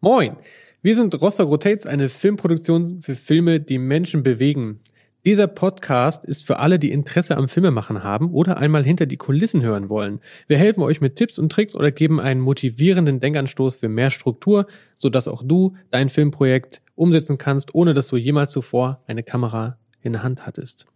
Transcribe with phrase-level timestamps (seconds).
[0.00, 0.36] Moin!
[0.80, 4.78] Wir sind Rostock Rotates, eine Filmproduktion für Filme, die Menschen bewegen.
[5.24, 9.60] Dieser Podcast ist für alle, die Interesse am Filmemachen haben oder einmal hinter die Kulissen
[9.60, 10.20] hören wollen.
[10.46, 14.68] Wir helfen euch mit Tipps und Tricks oder geben einen motivierenden Denkanstoß für mehr Struktur,
[14.96, 20.12] sodass auch du dein Filmprojekt umsetzen kannst, ohne dass du jemals zuvor eine Kamera in
[20.12, 20.86] der Hand hattest.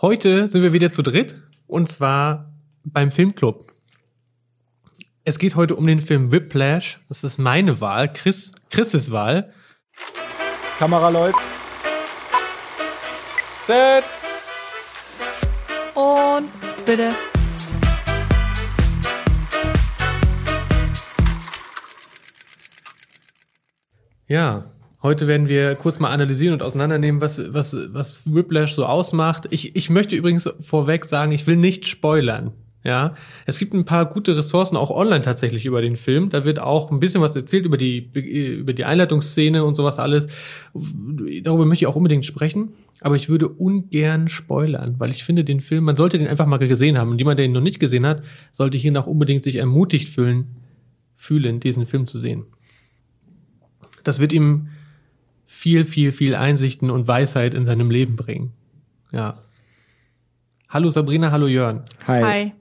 [0.00, 1.34] Heute sind wir wieder zu dritt
[1.66, 2.54] und zwar
[2.84, 3.75] beim Filmclub.
[5.28, 7.00] Es geht heute um den Film Whiplash.
[7.08, 9.52] Das ist meine Wahl, Chris, Chris' Wahl.
[10.78, 11.40] Kamera läuft.
[13.60, 14.04] Set.
[15.96, 16.48] Und
[16.86, 17.10] bitte.
[24.28, 24.70] Ja,
[25.02, 29.48] heute werden wir kurz mal analysieren und auseinandernehmen, was, was, was Whiplash so ausmacht.
[29.50, 32.52] Ich, ich möchte übrigens vorweg sagen, ich will nicht spoilern.
[32.86, 36.30] Ja, es gibt ein paar gute Ressourcen auch online tatsächlich über den Film.
[36.30, 40.28] Da wird auch ein bisschen was erzählt über die über die Einleitungsszene und sowas alles.
[41.42, 45.62] Darüber möchte ich auch unbedingt sprechen, aber ich würde ungern spoilern, weil ich finde den
[45.62, 48.06] Film, man sollte den einfach mal gesehen haben und jemand, der ihn noch nicht gesehen
[48.06, 50.54] hat, sollte hier noch unbedingt sich ermutigt fühlen,
[51.16, 52.44] fühlen, diesen Film zu sehen.
[54.04, 54.68] Das wird ihm
[55.44, 58.52] viel, viel, viel Einsichten und Weisheit in seinem Leben bringen.
[59.10, 59.42] Ja.
[60.76, 61.84] Hallo Sabrina, hallo Jörn.
[62.06, 62.22] Hi.
[62.22, 62.52] Hi.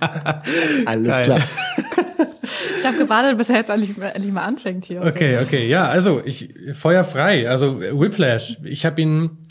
[0.86, 1.24] Alles Geil.
[1.24, 1.40] klar.
[2.78, 5.02] Ich habe gewartet, bis er jetzt endlich, endlich mal anfängt hier.
[5.02, 7.50] Okay, okay, ja, also ich Feuer frei.
[7.50, 8.56] Also Whiplash.
[8.64, 9.48] Ich habe ihn.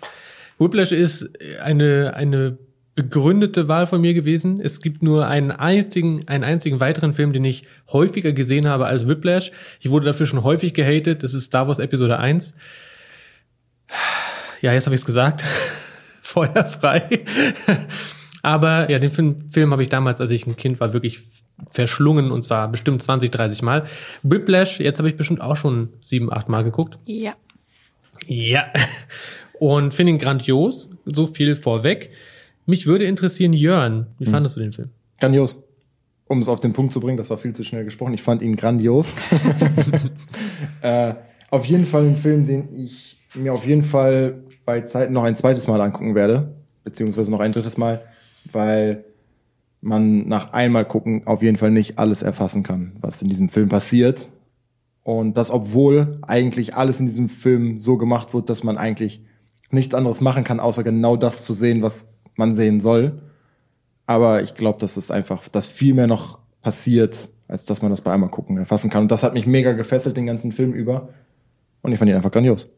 [0.57, 1.29] Whiplash ist
[1.61, 2.57] eine eine
[2.95, 4.59] begründete Wahl von mir gewesen.
[4.59, 9.07] Es gibt nur einen einzigen einen einzigen weiteren Film, den ich häufiger gesehen habe als
[9.07, 9.51] Whiplash.
[9.81, 11.21] Ich wurde dafür schon häufig gehatet.
[11.21, 12.57] Das ist Star Wars Episode 1.
[14.61, 15.45] Ja, jetzt habe ich es gesagt.
[16.29, 17.25] Feuer frei.
[18.43, 21.21] Aber ja, den Film, Film habe ich damals, als ich ein Kind war, wirklich
[21.71, 23.85] verschlungen und zwar bestimmt 20, 30 Mal.
[24.23, 26.97] Whiplash, jetzt habe ich bestimmt auch schon sieben, acht Mal geguckt.
[27.05, 27.33] Ja.
[28.27, 28.71] Ja.
[29.53, 30.91] Und finde ihn grandios.
[31.05, 32.11] So viel vorweg.
[32.65, 34.89] Mich würde interessieren, Jörn, wie fandest du den Film?
[35.19, 35.63] Grandios.
[36.27, 38.13] Um es auf den Punkt zu bringen, das war viel zu schnell gesprochen.
[38.13, 39.15] Ich fand ihn grandios.
[40.81, 41.15] äh,
[41.49, 45.35] auf jeden Fall ein Film, den ich mir auf jeden Fall bei Zeit noch ein
[45.35, 46.53] zweites Mal angucken werde,
[46.83, 48.03] beziehungsweise noch ein drittes Mal,
[48.51, 49.03] weil
[49.81, 53.67] man nach einmal gucken auf jeden Fall nicht alles erfassen kann, was in diesem Film
[53.67, 54.29] passiert.
[55.01, 59.25] Und das, obwohl eigentlich alles in diesem Film so gemacht wird, dass man eigentlich
[59.71, 63.23] nichts anderes machen kann, außer genau das zu sehen, was man sehen soll.
[64.05, 68.01] Aber ich glaube, dass es einfach, dass viel mehr noch passiert, als dass man das
[68.01, 69.01] bei einmal gucken erfassen kann.
[69.01, 71.09] Und das hat mich mega gefesselt den ganzen Film über.
[71.81, 72.71] Und ich fand ihn einfach grandios.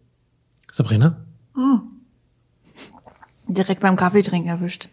[0.72, 1.26] Sabrina?
[3.48, 4.90] Direkt beim Kaffeetrinken erwischt.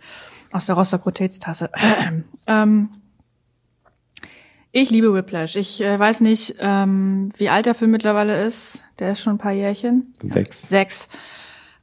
[0.53, 1.71] Aus der Rostock Rotates Tasse.
[2.47, 2.89] ähm,
[4.73, 5.57] ich liebe Whiplash.
[5.57, 8.85] Ich äh, weiß nicht, ähm, wie alt der Film mittlerweile ist.
[8.99, 10.15] Der ist schon ein paar Jährchen.
[10.21, 10.69] Sechs.
[10.69, 11.09] Sechs.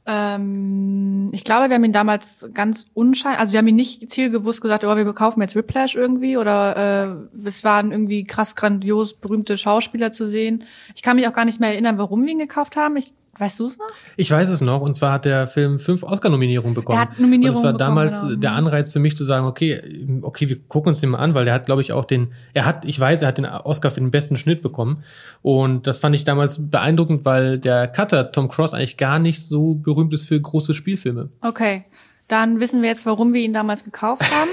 [0.08, 4.60] Ähm, ich glaube, wir haben ihn damals ganz unschein, also wir haben ihn nicht zielgewusst
[4.60, 9.58] gesagt, oh, wir kaufen jetzt Whiplash irgendwie oder äh, es waren irgendwie krass grandios berühmte
[9.58, 10.62] Schauspieler zu sehen.
[10.94, 12.96] Ich kann mich auch gar nicht mehr erinnern, warum wir ihn gekauft haben.
[12.96, 13.86] Ich, weißt du es noch?
[14.16, 16.98] Ich weiß es noch, und zwar hat der Film fünf Oscar-Nominierungen bekommen.
[16.98, 18.36] Er hat Nominierungen Und es war bekommen, damals genau.
[18.36, 19.82] der Anreiz für mich zu sagen, okay,
[20.22, 22.64] okay, wir gucken uns den mal an, weil der hat, glaube ich, auch den, er
[22.66, 25.04] hat, ich weiß, er hat den Oscar für den besten Schnitt bekommen.
[25.42, 29.74] Und das fand ich damals beeindruckend, weil der Cutter Tom Cross eigentlich gar nicht so
[29.74, 31.30] berühmt ist für große Spielfilme.
[31.40, 31.84] Okay.
[32.28, 34.50] Dann wissen wir jetzt, warum wir ihn damals gekauft haben.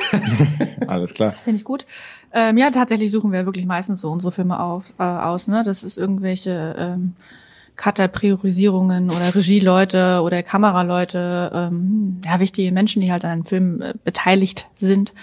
[0.87, 1.33] Alles klar.
[1.43, 1.87] Finde ich gut.
[2.31, 5.47] Ähm, ja, tatsächlich suchen wir wirklich meistens so unsere Filme auf, äh, aus.
[5.47, 5.63] Ne?
[5.65, 7.15] Das ist irgendwelche ähm,
[7.75, 13.93] Cutter-Priorisierungen oder Regieleute oder Kameraleute, ähm, ja, wichtige Menschen, die halt an einem Film äh,
[14.03, 15.13] beteiligt sind,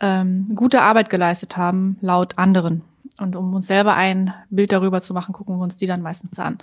[0.00, 2.82] ähm, gute Arbeit geleistet haben, laut anderen.
[3.18, 6.38] Und um uns selber ein Bild darüber zu machen, gucken wir uns die dann meistens
[6.38, 6.58] an.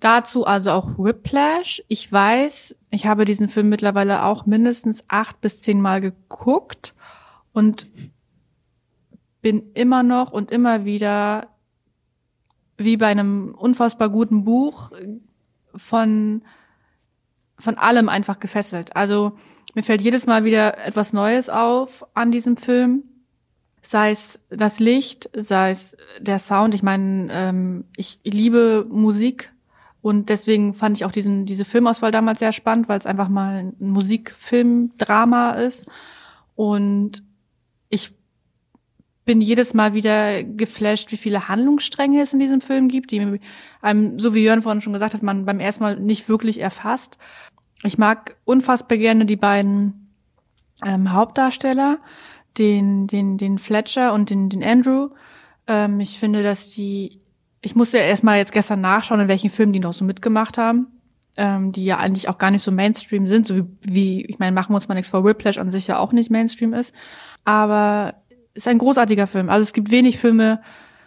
[0.00, 1.82] Dazu also auch Whiplash.
[1.88, 6.94] Ich weiß, ich habe diesen Film mittlerweile auch mindestens acht bis zehn Mal geguckt
[7.52, 7.86] und
[9.40, 11.48] bin immer noch und immer wieder
[12.76, 14.90] wie bei einem unfassbar guten Buch
[15.74, 16.42] von,
[17.58, 18.96] von allem einfach gefesselt.
[18.96, 19.32] Also
[19.74, 23.04] mir fällt jedes Mal wieder etwas Neues auf an diesem Film.
[23.82, 26.74] Sei es das Licht, sei es der Sound.
[26.74, 29.52] Ich meine, ähm, ich liebe Musik
[30.00, 33.56] und deswegen fand ich auch diesen, diese Filmauswahl damals sehr spannend, weil es einfach mal
[33.56, 35.86] ein Musikfilm-Drama ist.
[36.54, 37.22] Und
[37.88, 38.12] ich
[39.24, 43.40] bin jedes Mal wieder geflasht, wie viele Handlungsstränge es in diesem Film gibt, die
[43.80, 47.18] einem, so wie Jörn vorhin schon gesagt hat, man beim ersten Mal nicht wirklich erfasst.
[47.82, 50.14] Ich mag unfassbar gerne die beiden
[50.84, 51.98] ähm, Hauptdarsteller,
[52.58, 55.10] den, den, den Fletcher und den, den Andrew.
[55.66, 57.20] Ähm, ich finde, dass die,
[57.62, 60.88] ich musste ja erstmal jetzt gestern nachschauen, in welchen Filmen die noch so mitgemacht haben,
[61.36, 64.52] ähm, die ja eigentlich auch gar nicht so Mainstream sind, so wie, wie ich meine,
[64.52, 66.94] machen wir uns mal nichts vor, Whiplash an sich ja auch nicht Mainstream ist.
[67.44, 68.14] Aber
[68.54, 69.50] ist ein großartiger Film.
[69.50, 70.60] Also es gibt wenig Filme,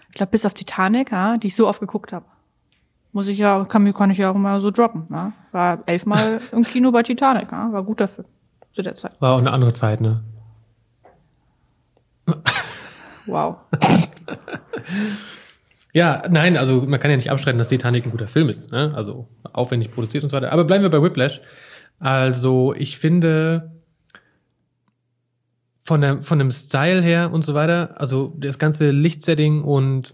[0.09, 2.25] ich glaube bis auf Titanic, ja, die ich so oft geguckt habe.
[3.13, 5.07] Muss ich ja, kann, kann ich ja auch mal so droppen.
[5.09, 5.33] Ja.
[5.51, 7.71] War elfmal im Kino bei Titanic, ja.
[7.71, 8.27] war guter Film
[8.71, 9.19] zu der Zeit.
[9.19, 10.23] War auch eine andere Zeit, ne?
[13.25, 13.57] Wow.
[15.93, 18.93] Ja, nein, also man kann ja nicht abstreiten, dass Titanic ein guter Film ist, ne?
[18.95, 20.51] Also aufwendig produziert und so weiter.
[20.51, 21.41] Aber bleiben wir bei Whiplash.
[21.99, 23.76] Also ich finde
[25.87, 30.13] von der von dem Style her und so weiter, also das ganze Lichtsetting und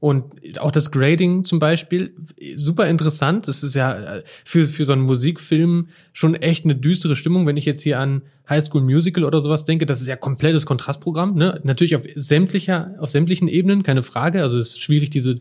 [0.00, 2.12] und auch das Grading zum Beispiel,
[2.56, 3.46] super interessant.
[3.46, 7.46] Das ist ja äh, für, für so einen Musikfilm schon echt eine düstere Stimmung.
[7.46, 10.66] Wenn ich jetzt hier an High School Musical oder sowas denke, das ist ja komplettes
[10.66, 11.36] Kontrastprogramm.
[11.36, 11.60] Ne?
[11.62, 14.42] Natürlich auf sämtlicher, auf sämtlichen Ebenen, keine Frage.
[14.42, 15.38] Also es ist schwierig, diese,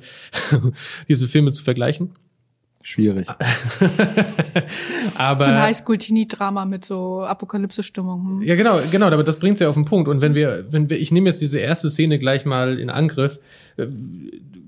[1.09, 2.11] diese Filme zu vergleichen.
[2.83, 3.27] Schwierig.
[5.15, 8.39] aber so ein Highschool-Teenie-Drama mit so Apokalypse-Stimmung.
[8.39, 8.41] Hm.
[8.41, 10.07] Ja, genau, genau, aber das bringt's ja auf den Punkt.
[10.07, 13.39] Und wenn wir, wenn wir, ich nehme jetzt diese erste Szene gleich mal in Angriff.
[13.77, 13.87] Äh,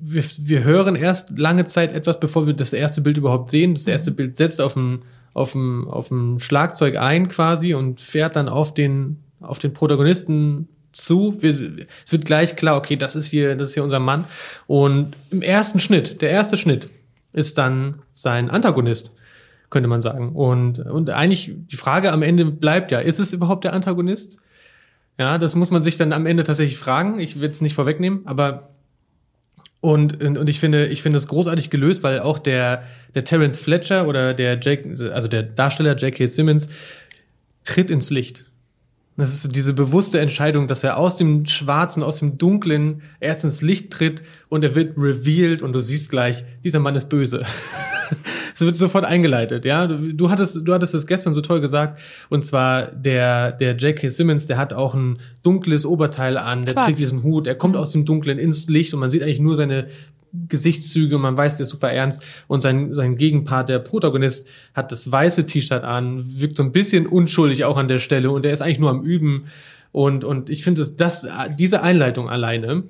[0.06, 3.74] wir, wir hören erst lange Zeit etwas, bevor wir das erste Bild überhaupt sehen.
[3.74, 4.16] Das erste mhm.
[4.16, 8.74] Bild setzt auf dem, auf dem, auf dem Schlagzeug ein quasi und fährt dann auf
[8.74, 11.38] den, auf den Protagonisten zu.
[11.42, 11.52] Wir,
[12.06, 14.26] es wird gleich klar, okay, das ist hier, das ist hier unser Mann.
[14.68, 16.90] Und im ersten Schnitt, der erste Schnitt,
[17.34, 19.16] ist dann sein Antagonist,
[19.70, 20.34] könnte man sagen.
[20.34, 24.40] Und, und eigentlich die Frage am Ende bleibt ja, ist es überhaupt der Antagonist?
[25.18, 27.20] Ja, das muss man sich dann am Ende tatsächlich fragen.
[27.20, 28.70] Ich will es nicht vorwegnehmen, aber
[29.84, 32.84] und, und, und ich finde, ich finde es großartig gelöst, weil auch der,
[33.16, 36.26] der Terence Fletcher oder der Jake, also der Darsteller J.K.
[36.28, 36.70] Simmons
[37.66, 38.46] tritt ins Licht.
[39.16, 43.62] Das ist diese bewusste Entscheidung, dass er aus dem Schwarzen, aus dem Dunklen erst ins
[43.62, 47.44] Licht tritt und er wird revealed und du siehst gleich, dieser Mann ist böse.
[48.56, 49.88] Es wird sofort eingeleitet, ja.
[49.88, 52.00] Du, du hattest, du hattest es gestern so toll gesagt.
[52.30, 54.10] Und zwar der, der J.K.
[54.10, 56.86] Simmons, der hat auch ein dunkles Oberteil an, der Schwarz.
[56.86, 57.80] trägt diesen Hut, er kommt mhm.
[57.80, 59.88] aus dem Dunklen ins Licht und man sieht eigentlich nur seine
[60.34, 62.24] Gesichtszüge, man weiß, der ist super ernst.
[62.48, 67.06] Und sein, sein Gegenpart, der Protagonist, hat das weiße T-Shirt an, wirkt so ein bisschen
[67.06, 69.48] unschuldig auch an der Stelle und er ist eigentlich nur am Üben.
[69.92, 71.28] Und, und ich finde, dass das,
[71.58, 72.84] diese Einleitung alleine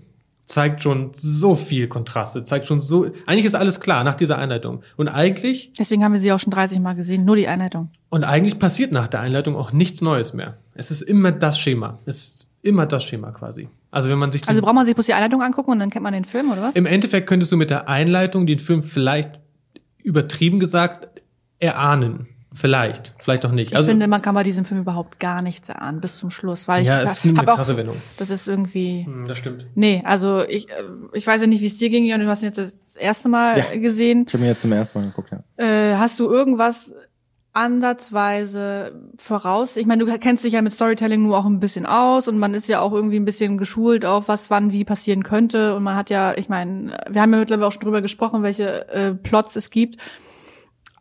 [0.46, 4.84] zeigt schon so viel Kontraste, zeigt schon so, eigentlich ist alles klar nach dieser Einleitung.
[4.98, 5.72] Und eigentlich.
[5.78, 7.90] Deswegen haben wir sie auch schon 30 Mal gesehen, nur die Einleitung.
[8.10, 10.58] Und eigentlich passiert nach der Einleitung auch nichts Neues mehr.
[10.76, 12.00] Es ist immer das Schema.
[12.06, 13.68] Es ist immer das Schema quasi.
[13.94, 16.02] Also wenn man sich Also braucht man sich bloß die Einleitung angucken und dann kennt
[16.02, 16.76] man den Film oder was?
[16.76, 19.40] Im Endeffekt könntest du mit der Einleitung den Film vielleicht
[20.02, 21.22] übertrieben gesagt
[21.60, 22.28] erahnen.
[22.56, 23.72] Vielleicht, vielleicht auch nicht.
[23.72, 26.68] Ich also, finde, man kann bei diesem Film überhaupt gar nichts erahnen bis zum Schluss,
[26.68, 27.98] weil ja, ich es ist eine krasse Wendung.
[28.18, 29.06] Das ist irgendwie.
[29.06, 29.66] Hm, das stimmt.
[29.74, 32.44] Nee, also ich, äh, ich weiß ja nicht, wie es dir ging, Jan, du hast
[32.44, 34.26] ihn jetzt das erste Mal ja, gesehen.
[34.28, 35.44] Ich habe mir jetzt zum ersten Mal geguckt, ja.
[35.58, 36.94] Äh, hast du irgendwas
[37.54, 39.78] ansatzweise voraus.
[39.78, 42.56] Ich meine, du kennst dich ja mit Storytelling nur auch ein bisschen aus und man
[42.56, 45.96] ist ja auch irgendwie ein bisschen geschult auf was wann wie passieren könnte und man
[45.96, 49.56] hat ja, ich meine, wir haben ja mittlerweile auch schon drüber gesprochen, welche äh, Plots
[49.56, 49.98] es gibt.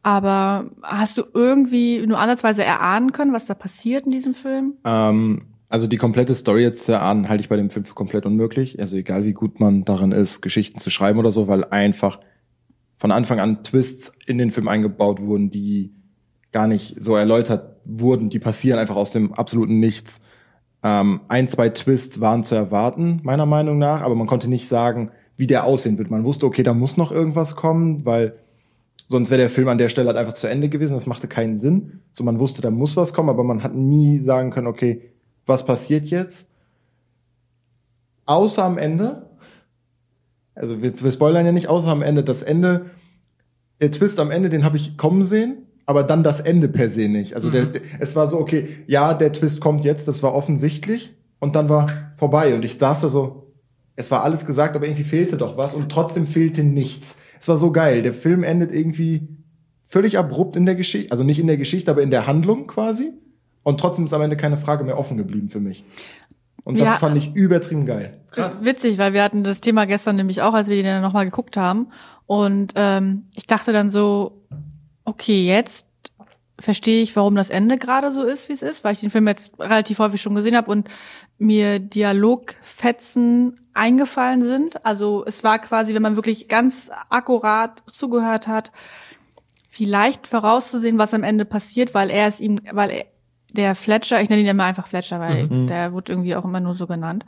[0.03, 4.75] Aber hast du irgendwie nur ansatzweise erahnen können, was da passiert in diesem Film?
[4.85, 8.27] Ähm, also die komplette Story jetzt zu erahnen, halte ich bei dem Film für komplett
[8.27, 8.79] unmöglich.
[8.79, 12.21] Also egal wie gut man darin ist, Geschichten zu schreiben oder so, weil einfach
[12.99, 15.95] von Anfang an Twists in den Film eingebaut wurden, die
[16.53, 20.21] gar nicht so erläutert wurden, die passieren einfach aus dem absoluten Nichts.
[20.83, 25.11] Ähm, ein, zwei Twists waren zu erwarten, meiner Meinung nach, aber man konnte nicht sagen,
[25.37, 26.11] wie der aussehen wird.
[26.11, 28.35] Man wusste, okay, da muss noch irgendwas kommen, weil
[29.09, 30.95] sonst wäre der Film an der Stelle halt einfach zu Ende gewesen.
[30.95, 32.01] Das machte keinen Sinn.
[32.13, 35.11] So, man wusste, da muss was kommen, aber man hat nie sagen können, okay,
[35.47, 36.51] was passiert jetzt?
[38.27, 39.31] Außer am Ende.
[40.55, 42.23] Also wir, wir spoilern ja nicht, außer am Ende.
[42.23, 42.91] Das Ende,
[43.81, 47.09] der Twist am Ende, den habe ich kommen sehen aber dann das Ende per se
[47.09, 47.35] nicht.
[47.35, 47.53] Also mhm.
[47.53, 47.69] der,
[48.01, 51.87] es war so, okay, ja, der Twist kommt jetzt, das war offensichtlich und dann war
[52.17, 53.53] vorbei und ich saß da so,
[53.97, 57.17] es war alles gesagt, aber irgendwie fehlte doch was und trotzdem fehlte nichts.
[57.41, 58.03] Es war so geil.
[58.03, 59.29] Der Film endet irgendwie
[59.87, 63.13] völlig abrupt in der Geschichte, also nicht in der Geschichte, aber in der Handlung quasi.
[63.63, 65.85] Und trotzdem ist am Ende keine Frage mehr offen geblieben für mich.
[66.65, 68.21] Und das ja, fand ich übertrieben geil.
[68.31, 68.65] Krass.
[68.65, 71.89] Witzig, weil wir hatten das Thema gestern nämlich auch, als wir den nochmal geguckt haben.
[72.27, 74.43] Und ähm, ich dachte dann so,
[75.05, 75.87] okay, jetzt
[76.59, 79.27] verstehe ich, warum das Ende gerade so ist, wie es ist, weil ich den Film
[79.27, 80.89] jetzt relativ häufig schon gesehen habe und
[81.39, 84.85] mir Dialogfetzen eingefallen sind.
[84.85, 88.71] Also es war quasi, wenn man wirklich ganz akkurat zugehört hat,
[89.69, 93.07] vielleicht vorauszusehen, was am Ende passiert, weil er es ihm, weil er,
[93.53, 95.67] der Fletcher, ich nenne ihn immer einfach Fletcher, weil mhm.
[95.67, 97.27] der wird irgendwie auch immer nur so genannt,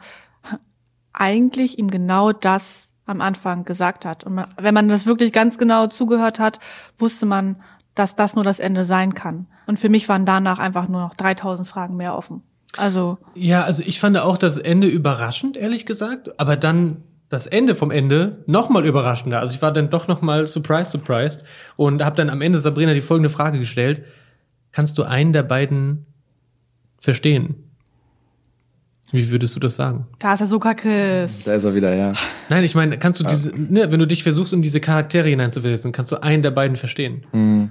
[1.12, 4.24] eigentlich ihm genau das am Anfang gesagt hat.
[4.24, 6.58] Und man, wenn man das wirklich ganz genau zugehört hat,
[6.98, 7.56] wusste man,
[7.94, 9.46] dass das nur das Ende sein kann.
[9.66, 12.42] Und für mich waren danach einfach nur noch 3000 Fragen mehr offen.
[12.76, 13.18] Also.
[13.34, 16.38] Ja, also ich fand auch das Ende überraschend, ehrlich gesagt.
[16.40, 19.40] Aber dann das Ende vom Ende nochmal überraschender.
[19.40, 21.44] Also ich war dann doch nochmal surprised, surprised
[21.76, 24.04] und habe dann am Ende Sabrina die folgende Frage gestellt.
[24.72, 26.06] Kannst du einen der beiden
[26.98, 27.63] verstehen?
[29.12, 30.06] Wie würdest du das sagen?
[30.18, 31.44] Da ist er so kackes.
[31.44, 32.12] Da ist er wieder, ja.
[32.48, 35.92] Nein, ich meine, kannst du diese, ne, wenn du dich versuchst, in diese Charaktere hineinzuversetzen,
[35.92, 37.24] kannst du einen der beiden verstehen?
[37.32, 37.70] Mhm.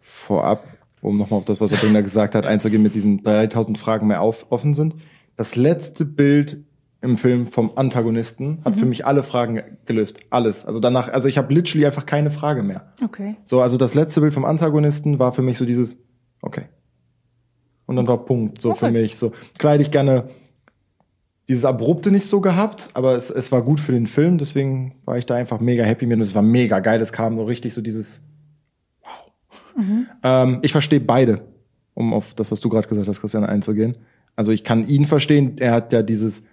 [0.00, 0.64] Vorab,
[1.00, 4.46] um nochmal auf das, was Sabrina gesagt hat, einzugehen, mit diesen 3000 Fragen mehr auf,
[4.50, 4.94] offen sind.
[5.36, 6.58] Das letzte Bild
[7.00, 10.18] im Film vom Antagonisten hat für mich alle Fragen gelöst.
[10.30, 10.66] Alles.
[10.66, 12.92] Also danach, also ich habe literally einfach keine Frage mehr.
[13.04, 13.36] Okay.
[13.44, 16.02] So, also das letzte Bild vom Antagonisten war für mich so dieses,
[16.42, 16.64] okay.
[17.86, 19.00] Und dann war Punkt, so für Okay.
[19.00, 19.16] mich.
[19.16, 20.28] So, klar hätte ich gerne
[21.48, 25.16] dieses Abrupte nicht so gehabt, aber es, es war gut für den Film, deswegen war
[25.16, 27.00] ich da einfach mega happy mit und es war mega geil.
[27.00, 28.22] Es kam so richtig so dieses,
[29.02, 29.32] wow.
[30.22, 31.40] Ähm, ich verstehe beide,
[31.94, 33.96] um auf das, was du gerade gesagt hast, Christian, einzugehen.
[34.36, 36.44] Also ich kann ihn verstehen, er hat ja dieses,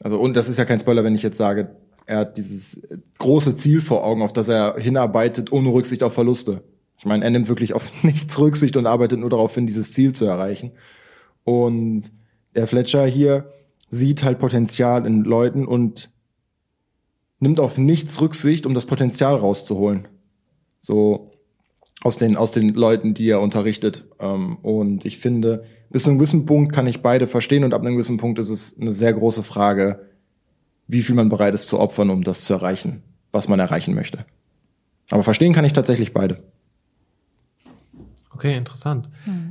[0.00, 1.74] also und das ist ja kein Spoiler, wenn ich jetzt sage,
[2.06, 2.82] er hat dieses
[3.18, 6.62] große Ziel vor Augen, auf das er hinarbeitet, ohne Rücksicht auf Verluste.
[6.98, 10.12] Ich meine, er nimmt wirklich auf nichts Rücksicht und arbeitet nur darauf hin, dieses Ziel
[10.12, 10.72] zu erreichen.
[11.44, 12.12] Und
[12.54, 13.50] der Fletcher hier
[13.90, 16.10] sieht halt Potenzial in Leuten und
[17.38, 20.08] nimmt auf nichts Rücksicht, um das Potenzial rauszuholen.
[20.80, 21.30] So
[22.02, 24.04] aus den, aus den Leuten, die er unterrichtet.
[24.20, 27.82] Ähm, und ich finde, bis zu einem gewissen Punkt kann ich beide verstehen und ab
[27.82, 30.10] einem gewissen Punkt ist es eine sehr große Frage,
[30.86, 34.26] wie viel man bereit ist zu opfern, um das zu erreichen, was man erreichen möchte.
[35.10, 36.42] Aber verstehen kann ich tatsächlich beide.
[38.30, 39.08] Okay, interessant.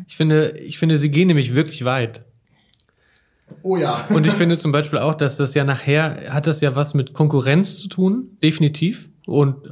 [0.08, 2.26] Ich finde, ich finde, sie gehen nämlich wirklich weit.
[3.64, 4.06] Oh ja.
[4.10, 7.14] Und ich finde zum Beispiel auch, dass das ja nachher hat das ja was mit
[7.14, 9.10] Konkurrenz zu tun, definitiv.
[9.26, 9.70] Und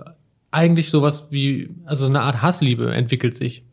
[0.49, 3.63] eigentlich sowas wie, also eine Art Hassliebe entwickelt sich.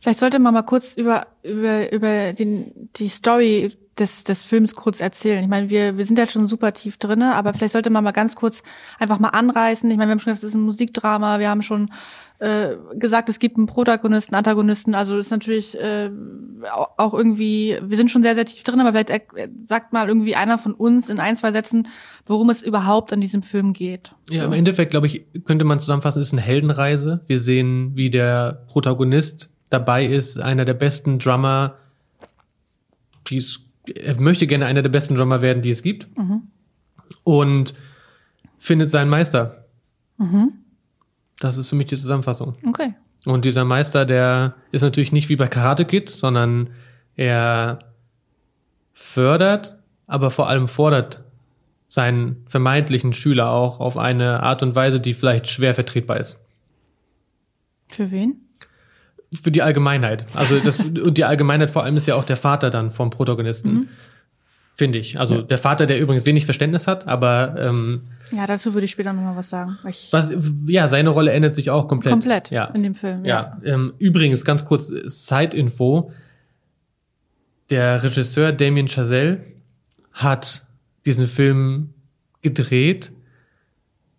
[0.00, 5.00] Vielleicht sollte man mal kurz über, über, über den, die Story des, des Films kurz
[5.00, 5.42] erzählen.
[5.44, 8.10] Ich meine, wir, wir sind jetzt schon super tief drinne, aber vielleicht sollte man mal
[8.12, 8.62] ganz kurz
[8.98, 9.90] einfach mal anreißen.
[9.90, 11.92] Ich meine, wir haben schon gesagt, es ist ein Musikdrama, wir haben schon
[12.40, 16.10] äh, gesagt, es gibt einen Protagonisten, Antagonisten, also ist natürlich äh,
[16.68, 19.12] au- auch irgendwie, wir sind schon sehr, sehr tief drin, aber vielleicht
[19.62, 21.86] sagt mal irgendwie einer von uns in ein, zwei Sätzen,
[22.26, 24.12] worum es überhaupt an diesem Film geht.
[24.30, 24.44] Ja, So.
[24.46, 27.20] im Endeffekt, glaube ich, könnte man zusammenfassen, ist eine Heldenreise.
[27.28, 31.76] Wir sehen, wie der Protagonist dabei ist, einer der besten Drummer,
[33.28, 36.08] die es, er möchte gerne einer der besten Drummer werden, die es gibt.
[37.22, 37.74] Und
[38.58, 39.66] findet seinen Meister.
[41.38, 42.54] Das ist für mich die Zusammenfassung.
[42.66, 42.94] Okay.
[43.24, 46.70] Und dieser Meister, der ist natürlich nicht wie bei Karate Kid, sondern
[47.16, 47.78] er
[48.92, 49.76] fördert,
[50.06, 51.22] aber vor allem fordert
[51.88, 56.44] seinen vermeintlichen Schüler auch auf eine Art und Weise, die vielleicht schwer vertretbar ist.
[57.88, 58.43] Für wen?
[59.42, 60.24] Für die Allgemeinheit.
[60.34, 63.88] Also das, und die Allgemeinheit vor allem ist ja auch der Vater dann vom Protagonisten.
[64.76, 65.20] Finde ich.
[65.20, 69.12] Also der Vater, der übrigens wenig Verständnis hat, aber ähm, Ja, dazu würde ich später
[69.12, 69.78] nochmal was sagen.
[70.10, 70.34] was,
[70.66, 72.10] ja, seine Rolle ändert sich auch komplett.
[72.12, 72.64] komplett Ja.
[72.66, 73.24] in dem Film.
[73.24, 76.10] Ja, ähm, übrigens ganz kurz äh, Side-Info.
[77.70, 79.44] Der Regisseur Damien Chazelle
[80.12, 80.66] hat
[81.06, 81.94] diesen Film
[82.42, 83.12] gedreht,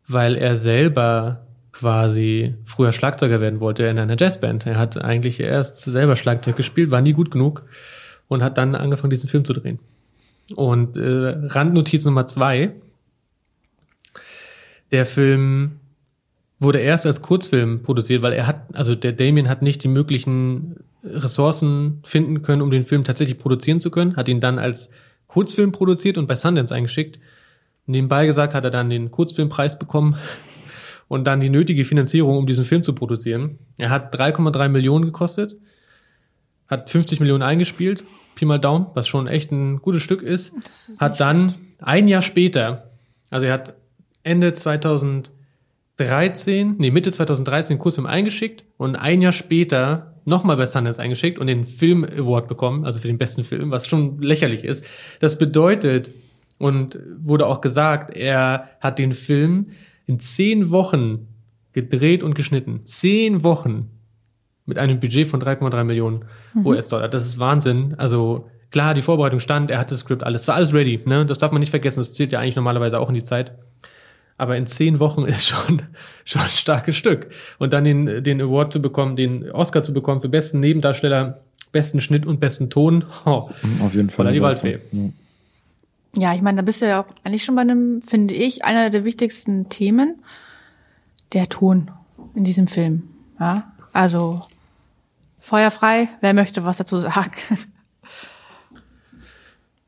[0.08, 1.45] weil er selber
[1.78, 4.66] quasi früher Schlagzeuger werden wollte in einer Jazzband.
[4.66, 7.64] Er hat eigentlich erst selber Schlagzeug gespielt, war nie gut genug
[8.30, 9.80] und hat dann angefangen, diesen Film zu drehen.
[10.56, 12.72] Und äh, Randnotiz Nummer zwei.
[14.92, 15.80] Der Film
[16.60, 20.78] wurde erst als Kurzfilm produziert, weil er hat, also der Damien hat nicht die möglichen
[21.04, 24.92] Ressourcen finden können, um den Film tatsächlich produzieren zu können, hat ihn dann als
[25.28, 27.20] Kurzfilm produziert und bei Sundance eingeschickt.
[27.86, 30.16] Nebenbei gesagt hat er dann den Kurzfilmpreis bekommen
[31.08, 33.60] und dann die nötige Finanzierung, um diesen Film zu produzieren.
[33.78, 35.56] Er hat 3,3 Millionen gekostet,
[36.68, 38.04] hat 50 Millionen eingespielt,
[38.36, 41.60] Pi mal Daumen, was schon echt ein gutes Stück ist, ist hat dann schlecht.
[41.80, 42.92] ein Jahr später,
[43.30, 43.76] also er hat
[44.24, 51.02] Ende 2013, nee, Mitte 2013 den Kurzfilm eingeschickt und ein Jahr später nochmal bei Sundance
[51.02, 54.86] eingeschickt und den Film Award bekommen, also für den besten Film, was schon lächerlich ist.
[55.20, 56.10] Das bedeutet,
[56.58, 59.72] und wurde auch gesagt, er hat den Film
[60.08, 61.28] in zehn Wochen
[61.74, 62.82] gedreht und geschnitten.
[62.86, 63.90] Zehn Wochen
[64.66, 66.26] mit einem Budget von 3,3 Millionen
[66.64, 67.08] US-Dollar.
[67.08, 67.96] Das ist Wahnsinn.
[67.98, 71.00] Also klar, die Vorbereitung stand, er hatte das Skript, alles, es war alles ready.
[71.06, 71.26] Ne?
[71.26, 73.52] Das darf man nicht vergessen, das zählt ja eigentlich normalerweise auch in die Zeit.
[74.38, 75.82] Aber in zehn Wochen ist schon,
[76.24, 77.28] schon ein starkes Stück.
[77.58, 82.02] Und dann den, den Award zu bekommen, den Oscar zu bekommen für besten Nebendarsteller, besten
[82.02, 83.06] Schnitt und besten Ton.
[83.26, 83.50] Oh,
[83.82, 84.16] Auf jeden Fall.
[84.16, 84.80] Voller die Waldfee.
[84.92, 85.10] Ja.
[86.18, 88.90] Ja, ich meine, da bist du ja auch eigentlich schon bei einem, finde ich, einer
[88.90, 90.24] der wichtigsten Themen,
[91.34, 91.92] der Ton
[92.36, 93.10] in diesem Film.
[93.40, 94.44] Ja, also
[95.40, 96.08] feuerfrei.
[96.22, 97.32] Wer möchte was dazu sagen?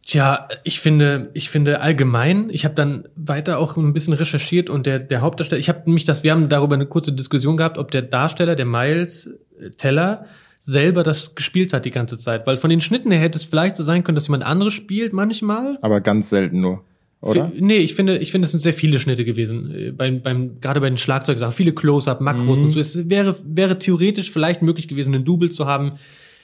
[0.05, 4.86] Tja, ich finde, ich finde allgemein, ich habe dann weiter auch ein bisschen recherchiert und
[4.86, 7.91] der, der Hauptdarsteller, ich habe mich das, wir haben darüber eine kurze Diskussion gehabt, ob
[7.91, 9.29] der Darsteller, der Miles
[9.77, 10.25] Teller,
[10.60, 12.46] selber das gespielt hat die ganze Zeit.
[12.48, 15.14] Weil von den Schnitten her hätte es vielleicht so sein können, dass jemand anderes spielt
[15.14, 15.78] manchmal.
[15.82, 16.84] Aber ganz selten nur.
[17.22, 17.50] Oder?
[17.50, 19.74] Für, nee, ich finde, ich finde, es sind sehr viele Schnitte gewesen.
[19.74, 21.54] äh, Beim, beim, gerade bei den Schlagzeugsachen.
[21.54, 22.80] Viele Close-Up, Makros und so.
[22.80, 25.94] Es wäre, wäre theoretisch vielleicht möglich gewesen, einen Double zu haben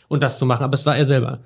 [0.08, 0.64] und das zu machen.
[0.64, 1.42] Aber es war er selber.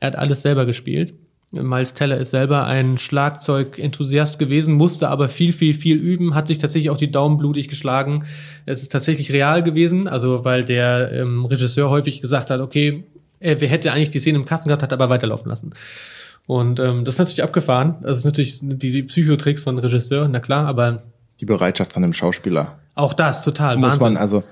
[0.00, 1.14] Er hat alles selber gespielt.
[1.52, 6.56] Miles Teller ist selber ein Schlagzeug-Enthusiast gewesen, musste aber viel, viel, viel üben, hat sich
[6.56, 8.24] tatsächlich auch die Daumen blutig geschlagen.
[8.64, 13.04] Es ist tatsächlich real gewesen, also weil der ähm, Regisseur häufig gesagt hat, okay,
[13.38, 15.74] er hätte eigentlich die Szene im Kasten gehabt, hat aber weiterlaufen lassen.
[16.46, 17.96] Und ähm, das ist natürlich abgefahren.
[18.02, 21.02] Das ist natürlich die, die Psychotricks von Regisseur, na klar, aber
[21.40, 22.78] Die Bereitschaft von einem Schauspieler.
[22.94, 24.14] auch das total Muss Wahnsinn.
[24.14, 24.42] man, also,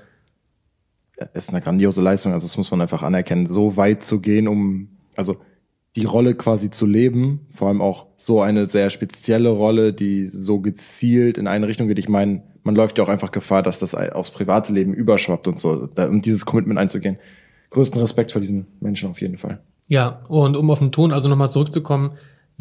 [1.33, 4.89] ist eine grandiose Leistung, also das muss man einfach anerkennen, so weit zu gehen, um,
[5.15, 5.37] also,
[5.95, 10.59] die Rolle quasi zu leben, vor allem auch so eine sehr spezielle Rolle, die so
[10.59, 11.99] gezielt in eine Richtung geht.
[11.99, 15.59] Ich meine, man läuft ja auch einfach Gefahr, dass das aufs private Leben überschwappt und
[15.59, 17.17] so, und dieses Commitment einzugehen.
[17.71, 19.61] Größten Respekt vor diesen Menschen auf jeden Fall.
[19.87, 22.11] Ja, und um auf den Ton also nochmal zurückzukommen,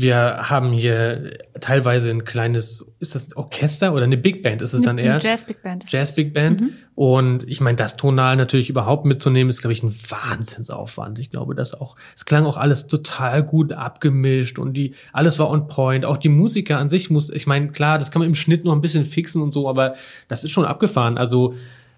[0.00, 4.72] wir haben hier teilweise ein kleines, ist das ein Orchester oder eine Big Band ist
[4.72, 5.12] es dann eher?
[5.12, 5.84] Eine Jazz Big Band.
[5.90, 6.14] Jazz.
[6.14, 6.62] Big Band.
[6.94, 11.18] Und ich meine, das tonal natürlich überhaupt mitzunehmen, ist, glaube ich, ein Wahnsinnsaufwand.
[11.18, 15.50] Ich glaube, das auch, es klang auch alles total gut abgemischt und die, alles war
[15.50, 16.04] on point.
[16.04, 18.72] Auch die Musiker an sich muss, ich meine, klar, das kann man im Schnitt noch
[18.72, 19.94] ein bisschen fixen und so, aber
[20.28, 21.16] das ist schon abgefahren.
[21.16, 21.54] Also,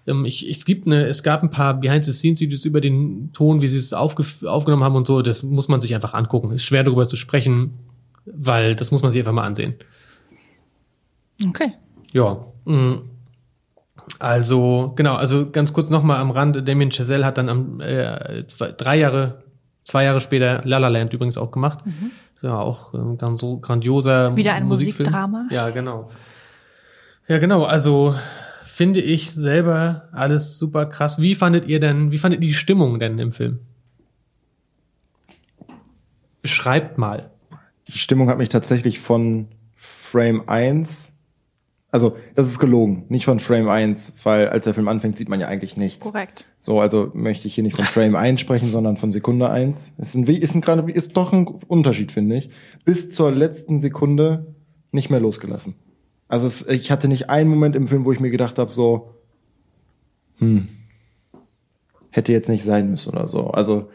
[0.07, 3.77] ähm, ich, es gibt eine, es gab ein paar Behind-the-Scenes-Videos über den Ton, wie sie
[3.77, 5.21] es aufge, aufgenommen haben und so.
[5.21, 6.51] Das muss man sich einfach angucken.
[6.51, 7.71] Ist schwer darüber zu sprechen,
[8.25, 9.75] weil das muss man sich einfach mal ansehen.
[11.47, 11.73] Okay.
[12.11, 12.45] Ja.
[12.65, 13.09] mm.
[14.19, 18.71] Also, genau, also ganz kurz nochmal am Rand, Damien Chazelle hat dann am äh, zwei,
[18.71, 19.43] drei Jahre,
[19.85, 21.79] zwei Jahre später La La Land übrigens auch gemacht.
[22.41, 25.07] Ja, auch ähm, ganz so grandioser Wieder ein Musikfilm.
[25.07, 25.47] Musikdrama.
[25.49, 26.11] Ja, genau.
[27.27, 28.15] Ja, genau, also
[28.65, 31.21] finde ich selber alles super krass.
[31.21, 33.59] Wie fandet ihr denn, wie fandet ihr die Stimmung denn im Film?
[36.41, 37.29] Beschreibt mal.
[37.87, 41.11] Die Stimmung hat mich tatsächlich von Frame 1,
[41.91, 45.39] also das ist gelogen, nicht von Frame 1, weil als der Film anfängt, sieht man
[45.39, 45.99] ja eigentlich nichts.
[45.99, 46.45] Korrekt.
[46.59, 49.93] So, also möchte ich hier nicht von Frame 1 sprechen, sondern von Sekunde 1.
[49.99, 52.49] Ist ein, ist ein ist doch ein Unterschied, finde ich.
[52.83, 54.55] Bis zur letzten Sekunde
[54.91, 55.75] nicht mehr losgelassen.
[56.27, 59.13] Also es, ich hatte nicht einen Moment im Film, wo ich mir gedacht habe, so,
[60.39, 60.67] hm,
[62.09, 63.51] hätte jetzt nicht sein müssen oder so.
[63.51, 63.89] Also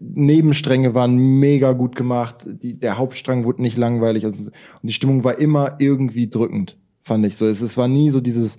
[0.00, 4.24] Nebenstränge waren mega gut gemacht, die, der Hauptstrang wurde nicht langweilig.
[4.24, 4.52] Also, und
[4.82, 7.46] die Stimmung war immer irgendwie drückend, fand ich so.
[7.46, 8.58] Es, es war nie so dieses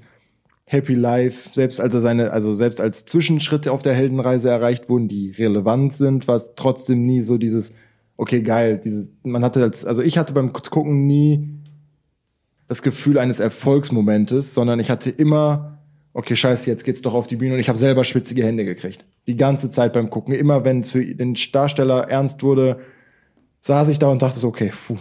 [0.65, 5.10] Happy Life, selbst als er seine, also selbst als Zwischenschritte auf der Heldenreise erreicht wurden,
[5.10, 7.74] die relevant sind, war es trotzdem nie so dieses,
[8.15, 11.50] okay, geil, dieses, man hatte als, also ich hatte beim Gucken nie
[12.69, 15.71] das Gefühl eines Erfolgsmomentes, sondern ich hatte immer,
[16.13, 19.06] okay, scheiße, jetzt geht's doch auf die Bühne und ich habe selber schwitzige Hände gekriegt.
[19.28, 20.34] Die ganze Zeit beim Gucken.
[20.34, 22.82] Immer wenn es für den Darsteller ernst wurde,
[23.62, 24.97] saß ich da und dachte so, okay, puh,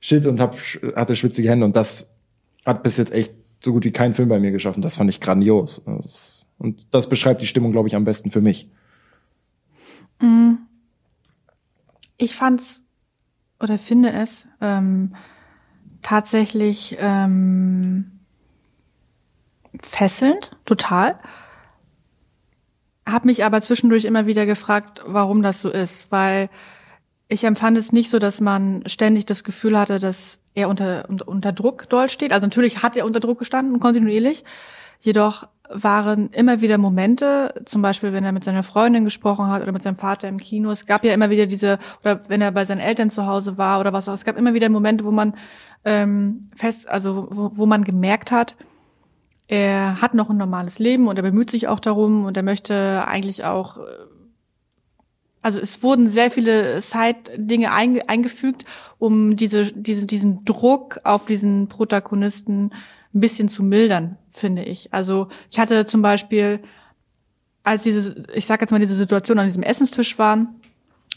[0.00, 0.56] shit und hab,
[0.94, 2.14] hatte schwitzige Hände und das
[2.64, 5.10] hat bis jetzt echt so gut wie kein Film bei mir geschafft und das fand
[5.10, 5.78] ich grandios.
[6.58, 8.68] Und das beschreibt die Stimmung, glaube ich, am besten für mich.
[12.18, 12.82] Ich fand's
[13.60, 15.14] oder finde es ähm,
[16.02, 18.15] tatsächlich ähm,
[19.96, 21.18] fesselnd, total.
[23.08, 26.50] Hab mich aber zwischendurch immer wieder gefragt, warum das so ist, weil
[27.28, 31.52] ich empfand es nicht so, dass man ständig das Gefühl hatte, dass er unter, unter,
[31.52, 32.32] Druck dort steht.
[32.32, 34.44] Also natürlich hat er unter Druck gestanden, kontinuierlich.
[35.00, 39.72] Jedoch waren immer wieder Momente, zum Beispiel, wenn er mit seiner Freundin gesprochen hat oder
[39.72, 40.70] mit seinem Vater im Kino.
[40.70, 43.80] Es gab ja immer wieder diese, oder wenn er bei seinen Eltern zu Hause war
[43.80, 44.14] oder was auch.
[44.14, 45.34] Es gab immer wieder Momente, wo man
[45.84, 48.54] ähm, fest, also wo, wo man gemerkt hat,
[49.48, 53.04] er hat noch ein normales Leben und er bemüht sich auch darum und er möchte
[53.06, 53.82] eigentlich auch, äh,
[55.40, 58.64] also es wurden sehr viele Side-Dinge einge eingefügt,
[58.98, 62.72] um diese, diese, diesen Druck auf diesen Protagonisten
[63.14, 64.92] ein bisschen zu mildern, finde ich.
[64.92, 66.60] Also ich hatte zum Beispiel,
[67.62, 70.60] als diese, ich sag jetzt mal, diese Situation an diesem Essenstisch waren,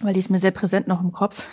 [0.01, 1.47] weil die ist mir sehr präsent noch im Kopf,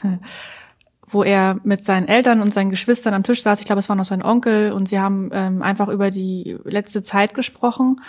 [1.08, 3.60] wo er mit seinen Eltern und seinen Geschwistern am Tisch saß.
[3.60, 7.02] Ich glaube, es war noch sein Onkel und sie haben ähm, einfach über die letzte
[7.02, 8.00] Zeit gesprochen.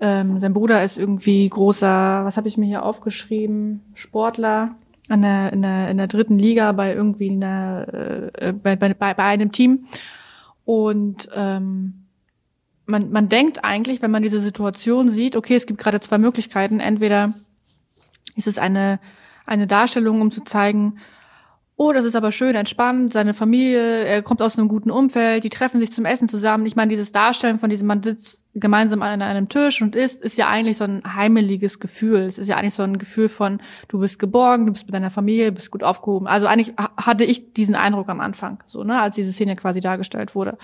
[0.00, 4.74] Ähm, sein Bruder ist irgendwie großer, was habe ich mir hier aufgeschrieben, Sportler.
[5.08, 8.92] an der, in, der, in der dritten Liga bei irgendwie in der, äh, bei, bei,
[8.94, 9.86] bei einem Team.
[10.64, 12.06] Und ähm,
[12.86, 16.80] man, man denkt eigentlich, wenn man diese Situation sieht, okay, es gibt gerade zwei Möglichkeiten.
[16.80, 17.34] Entweder
[18.34, 18.98] ist es eine,
[19.46, 20.98] eine Darstellung, um zu zeigen,
[21.76, 25.50] oh, das ist aber schön entspannt, seine Familie, er kommt aus einem guten Umfeld, die
[25.50, 26.66] treffen sich zum Essen zusammen.
[26.66, 30.36] Ich meine, dieses Darstellen von diesem, man sitzt gemeinsam an einem Tisch und isst, ist
[30.36, 32.20] ja eigentlich so ein heimeliges Gefühl.
[32.20, 35.10] Es ist ja eigentlich so ein Gefühl von, du bist geborgen, du bist mit deiner
[35.10, 36.26] Familie, bist gut aufgehoben.
[36.26, 40.34] Also eigentlich hatte ich diesen Eindruck am Anfang, so, ne, als diese Szene quasi dargestellt
[40.34, 40.58] wurde.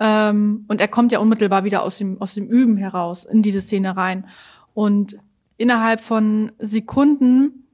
[0.00, 3.60] Ähm, und er kommt ja unmittelbar wieder aus dem, aus dem Üben heraus in diese
[3.60, 4.26] Szene rein.
[4.72, 5.18] Und
[5.58, 7.65] innerhalb von Sekunden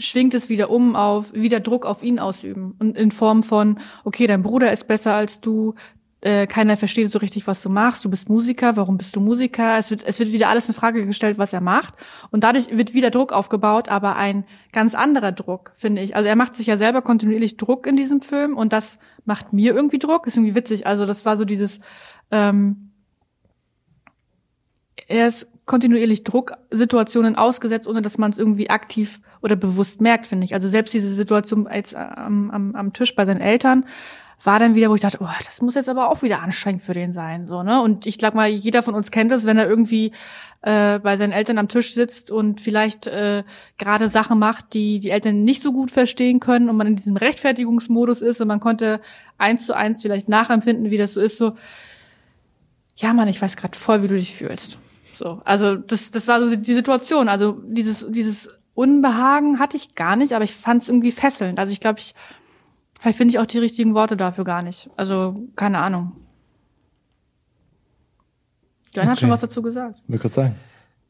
[0.00, 2.74] schwingt es wieder um auf, wieder Druck auf ihn ausüben.
[2.78, 5.74] Und in Form von, okay, dein Bruder ist besser als du,
[6.22, 9.78] äh, keiner versteht so richtig, was du machst, du bist Musiker, warum bist du Musiker?
[9.78, 11.94] Es wird, es wird wieder alles in Frage gestellt, was er macht.
[12.30, 16.16] Und dadurch wird wieder Druck aufgebaut, aber ein ganz anderer Druck, finde ich.
[16.16, 19.74] Also er macht sich ja selber kontinuierlich Druck in diesem Film und das macht mir
[19.74, 20.86] irgendwie Druck, ist irgendwie witzig.
[20.86, 21.80] Also das war so dieses,
[22.30, 22.90] ähm,
[25.08, 30.44] er ist kontinuierlich Drucksituationen ausgesetzt, ohne dass man es irgendwie aktiv oder bewusst merkt, finde
[30.44, 30.52] ich.
[30.52, 33.84] Also selbst diese Situation als, am, am, am Tisch bei seinen Eltern
[34.42, 36.92] war dann wieder, wo ich dachte, oh, das muss jetzt aber auch wieder anstrengend für
[36.92, 37.80] den sein, so ne.
[37.82, 40.10] Und ich glaube mal, jeder von uns kennt das, wenn er irgendwie
[40.62, 43.44] äh, bei seinen Eltern am Tisch sitzt und vielleicht äh,
[43.78, 47.16] gerade Sachen macht, die die Eltern nicht so gut verstehen können und man in diesem
[47.16, 49.00] Rechtfertigungsmodus ist und man konnte
[49.38, 51.52] eins zu eins vielleicht nachempfinden, wie das so ist, so
[52.96, 54.76] ja, Mann, ich weiß gerade voll, wie du dich fühlst.
[55.20, 57.28] So, also das, das war so die Situation.
[57.28, 61.58] Also dieses, dieses Unbehagen hatte ich gar nicht, aber ich fand es irgendwie fesselnd.
[61.58, 62.14] Also ich glaube, ich
[62.98, 64.88] vielleicht finde ich auch die richtigen Worte dafür gar nicht.
[64.96, 66.12] Also keine Ahnung.
[68.94, 69.10] Jan okay.
[69.10, 70.00] hat schon was dazu gesagt.
[70.08, 70.54] Wir können sagen.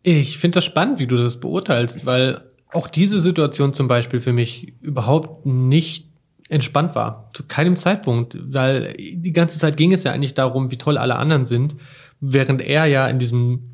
[0.03, 4.33] Ich finde das spannend, wie du das beurteilst, weil auch diese Situation zum Beispiel für
[4.33, 6.11] mich überhaupt nicht
[6.49, 7.31] entspannt war.
[7.33, 11.15] Zu keinem Zeitpunkt, weil die ganze Zeit ging es ja eigentlich darum, wie toll alle
[11.15, 11.77] anderen sind,
[12.19, 13.71] während er ja in diesem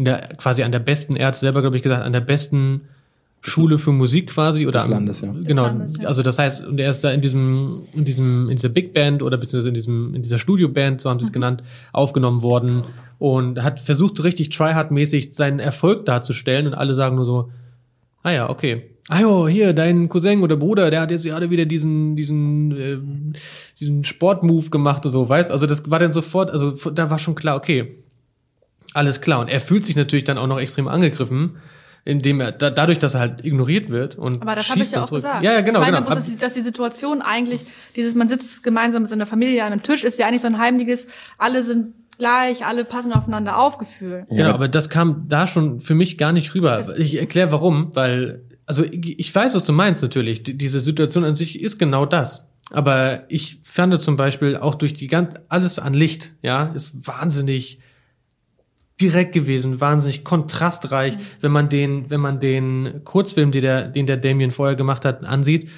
[0.00, 2.88] in der quasi an der besten, er hat selber, glaube ich, gesagt, an der besten
[3.42, 5.34] Schule für Musik quasi oder des Landes, ja.
[5.44, 6.08] Genau, Landes, ja.
[6.08, 9.22] also das heißt, und er ist da in diesem, in diesem, in dieser Big Band
[9.22, 11.34] oder beziehungsweise in diesem, in dieser Studio-Band, so haben sie es mhm.
[11.34, 12.84] genannt, aufgenommen worden
[13.18, 17.50] und hat versucht, so richtig tryhard-mäßig seinen Erfolg darzustellen und alle sagen nur so,
[18.22, 18.84] ah ja, okay.
[19.10, 22.98] Ah jo, hier, dein Cousin oder Bruder, der hat jetzt gerade wieder diesen, diesen, äh,
[23.78, 25.50] diesen Sportmove gemacht oder so, weißt?
[25.50, 27.98] Also das war dann sofort, also da war schon klar, okay,
[28.94, 29.40] alles klar.
[29.40, 31.58] Und er fühlt sich natürlich dann auch noch extrem angegriffen,
[32.04, 35.02] indem er da, dadurch, dass er halt ignoriert wird und Aber das habe ich ja
[35.02, 35.18] auch zurück.
[35.22, 35.42] gesagt.
[35.44, 36.14] Ja, ja, genau, ich meine, genau.
[36.14, 39.82] Dass die, dass die Situation eigentlich, dieses, man sitzt gemeinsam mit seiner Familie an einem
[39.82, 44.26] Tisch, ist ja eigentlich so ein heimliches, alle sind gleich, alle passen aufeinander auf Gefühl.
[44.30, 46.76] Ja, genau, aber das kam da schon für mich gar nicht rüber.
[46.76, 50.42] Das ich erkläre warum, weil, also ich weiß, was du meinst natürlich.
[50.44, 52.48] Diese Situation an sich ist genau das.
[52.70, 57.80] Aber ich fand zum Beispiel auch durch die ganz, alles an Licht, ja, ist wahnsinnig
[59.00, 61.22] direkt gewesen, wahnsinnig kontrastreich, mhm.
[61.40, 65.24] wenn man den, wenn man den Kurzfilm, den der, den der Damien vorher gemacht hat,
[65.24, 65.68] ansieht.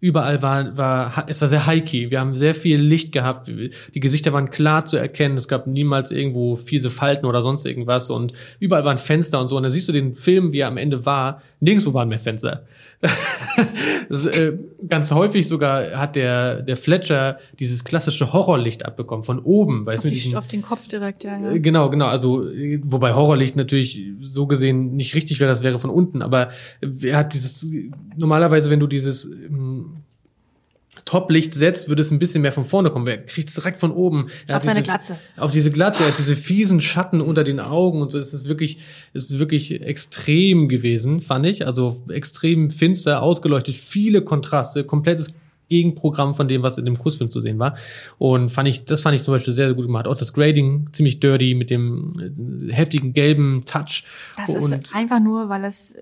[0.00, 2.10] Überall war, war, es war sehr high-key.
[2.10, 3.48] Wir haben sehr viel Licht gehabt.
[3.48, 5.36] Die Gesichter waren klar zu erkennen.
[5.36, 8.08] Es gab niemals irgendwo fiese Falten oder sonst irgendwas.
[8.08, 9.56] Und überall waren Fenster und so.
[9.56, 11.42] Und dann siehst du den Film, wie er am Ende war.
[11.58, 12.62] Nirgendwo waren mehr Fenster.
[14.08, 14.58] das, äh,
[14.88, 19.86] ganz häufig sogar hat der, der Fletcher dieses klassische Horrorlicht abbekommen, von oben.
[19.86, 21.52] Weißt auf, du, diesen, auf den Kopf direkt, ja, ja.
[21.52, 22.06] Äh, genau, genau.
[22.06, 22.44] Also,
[22.82, 26.22] wobei Horrorlicht natürlich so gesehen nicht richtig wäre, das wäre von unten.
[26.22, 26.50] Aber
[27.02, 27.66] er hat dieses,
[28.16, 29.97] normalerweise, wenn du dieses, ähm,
[31.08, 33.06] Top-Licht setzt, würde es ein bisschen mehr von vorne kommen.
[33.06, 34.28] Er kriegt es direkt von oben.
[34.46, 35.18] Er auf seine diese, Glatze.
[35.38, 36.02] Auf diese Glatze.
[36.02, 38.18] Er hat diese fiesen Schatten unter den Augen und so.
[38.18, 38.78] Es ist wirklich,
[39.14, 41.64] es ist wirklich extrem gewesen, fand ich.
[41.66, 45.32] Also extrem finster, ausgeleuchtet, viele Kontraste, komplettes
[45.70, 47.78] Gegenprogramm von dem, was in dem Kursfilm zu sehen war.
[48.18, 50.06] Und fand ich, das fand ich zum Beispiel sehr, sehr gut gemacht.
[50.06, 54.04] Auch das Grading ziemlich dirty mit dem äh, heftigen gelben Touch.
[54.36, 55.96] Das und ist einfach nur, weil es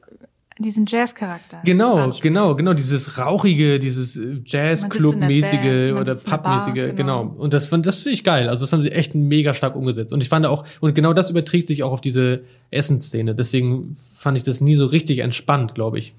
[0.58, 1.60] diesen Jazz-Charakter.
[1.64, 7.24] Genau, genau, genau, dieses rauchige, dieses äh, Jazz-Club-mäßige oder Pub-mäßige, genau.
[7.24, 7.34] genau.
[7.36, 8.48] Und das fand, das finde ich geil.
[8.48, 10.12] Also das haben sie echt mega stark umgesetzt.
[10.12, 13.34] Und ich fand auch, und genau das überträgt sich auch auf diese Essensszene.
[13.34, 16.14] Deswegen fand ich das nie so richtig entspannt, glaube ich.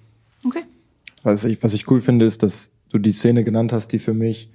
[0.45, 0.63] Okay.
[1.23, 4.13] Was ich, was ich cool finde, ist, dass du die Szene genannt hast, die für
[4.13, 4.51] mich,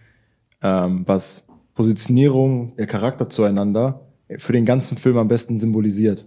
[0.62, 4.00] ähm, was Positionierung der Charakter zueinander
[4.38, 6.24] für den ganzen Film am besten symbolisiert.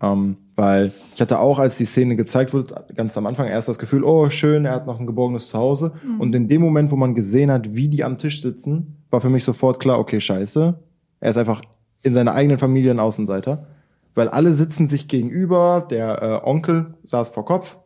[0.00, 3.78] Ähm, weil ich hatte auch, als die Szene gezeigt wurde, ganz am Anfang erst das
[3.78, 5.92] Gefühl, oh schön, er hat noch ein geborgenes Zuhause.
[6.04, 6.20] Mhm.
[6.20, 9.30] Und in dem Moment, wo man gesehen hat, wie die am Tisch sitzen, war für
[9.30, 10.78] mich sofort klar, okay, scheiße.
[11.20, 11.62] Er ist einfach
[12.02, 13.66] in seiner eigenen Familie ein Außenseiter.
[14.14, 17.78] Weil alle sitzen sich gegenüber, der äh, Onkel saß vor Kopf.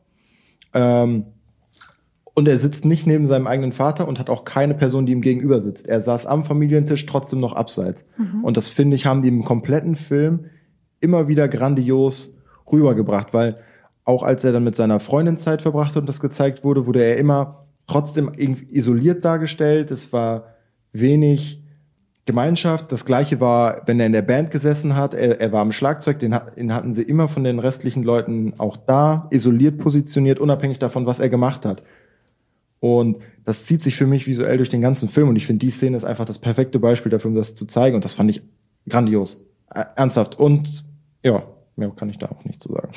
[0.73, 1.27] Ähm,
[2.37, 5.21] Und er sitzt nicht neben seinem eigenen Vater und hat auch keine Person, die ihm
[5.21, 5.87] gegenüber sitzt.
[5.87, 8.07] Er saß am Familientisch trotzdem noch abseits.
[8.43, 10.47] Und das finde ich, haben die im kompletten Film
[11.01, 12.37] immer wieder grandios
[12.71, 13.59] rübergebracht, weil
[14.05, 17.17] auch als er dann mit seiner Freundin Zeit verbrachte und das gezeigt wurde, wurde er
[17.17, 19.91] immer trotzdem isoliert dargestellt.
[19.91, 20.55] Es war
[20.93, 21.63] wenig
[22.27, 22.91] Gemeinschaft.
[22.91, 26.19] Das gleiche war, wenn er in der Band gesessen hat, er, er war am Schlagzeug,
[26.19, 31.07] den, den hatten sie immer von den restlichen Leuten auch da, isoliert positioniert, unabhängig davon,
[31.07, 31.83] was er gemacht hat.
[32.81, 35.71] Und das zieht sich für mich visuell durch den ganzen Film und ich finde, die
[35.71, 38.43] Szene ist einfach das perfekte Beispiel dafür, um das zu zeigen und das fand ich
[38.89, 39.43] grandios.
[39.71, 40.39] Ernsthaft.
[40.39, 40.85] Und
[41.23, 41.43] ja,
[41.77, 42.93] mehr kann ich da auch nicht zu sagen.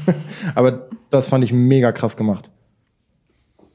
[0.54, 2.50] Aber das fand ich mega krass gemacht.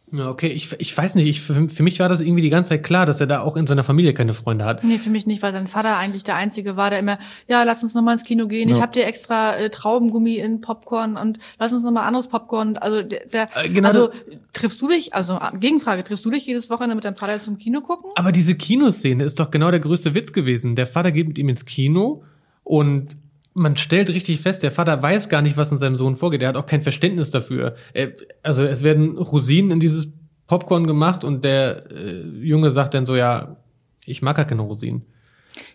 [0.09, 2.69] Ja, okay, ich, ich weiß nicht, ich, für, für mich war das irgendwie die ganze
[2.69, 4.85] Zeit klar, dass er da auch in seiner Familie keine Freunde hat.
[4.85, 7.83] Nee, für mich nicht, weil sein Vater eigentlich der Einzige war, der immer, ja, lass
[7.83, 8.69] uns noch mal ins Kino gehen.
[8.69, 8.83] Ich Ja.
[8.83, 12.77] hab dir extra äh, Traubengummi in Popcorn und lass uns noch mal anderes Popcorn.
[12.77, 14.09] Also der, der Äh, genau also
[14.53, 17.57] triffst du dich, also äh, Gegenfrage, triffst du dich jedes Wochenende mit deinem Vater zum
[17.57, 18.09] Kino gucken?
[18.15, 20.77] Aber diese Kinoszene ist doch genau der größte Witz gewesen.
[20.77, 22.23] Der Vater geht mit ihm ins Kino
[22.63, 23.17] und
[23.57, 26.43] man stellt richtig fest, der Vater weiß gar nicht, was in seinem Sohn vorgeht.
[26.43, 27.75] Er hat auch kein Verständnis dafür.
[27.93, 30.13] Er, also es werden Rosinen in dieses
[30.45, 33.57] Popcorn gemacht und der äh, Junge sagt dann so, ja,
[34.05, 35.05] ich mag gar keine Rosinen.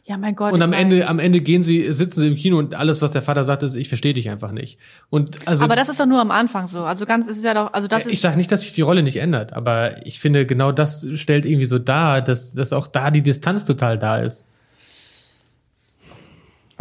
[0.04, 0.52] Ja, mein Gott.
[0.52, 3.12] Und ich am Ende, am Ende gehen sie, sitzen sie im Kino und alles, was
[3.12, 4.78] der Vater sagt, ist, ich verstehe dich einfach nicht.
[5.10, 6.84] Und also aber das ist doch nur am Anfang so.
[6.84, 8.20] Also ganz, es ist ja doch, also das ich ist.
[8.22, 11.66] sage nicht, dass sich die Rolle nicht ändert, aber ich finde, genau das stellt irgendwie
[11.66, 14.46] so dar, dass, dass auch da die Distanz total da ist.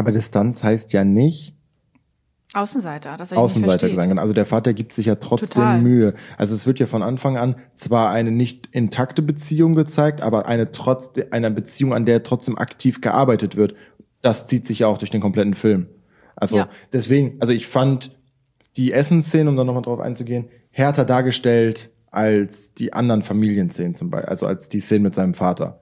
[0.01, 1.55] Aber Distanz heißt ja nicht,
[2.53, 4.19] Außenseiter, er nicht Außenseiter sein kann.
[4.19, 5.81] Also der Vater gibt sich ja trotzdem Total.
[5.81, 6.15] Mühe.
[6.37, 10.71] Also es wird ja von Anfang an zwar eine nicht intakte Beziehung gezeigt, aber eine
[10.71, 13.75] trotz einer Beziehung, an der trotzdem aktiv gearbeitet wird.
[14.21, 15.87] Das zieht sich ja auch durch den kompletten Film.
[16.35, 16.69] Also Ja.
[16.91, 18.17] deswegen, also ich fand
[18.75, 24.29] die Essensszene, um da nochmal drauf einzugehen, härter dargestellt als die anderen Familienszenen zum Beispiel,
[24.29, 25.80] also als die Szenen mit seinem Vater.